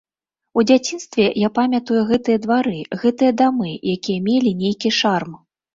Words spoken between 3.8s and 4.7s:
якія мелі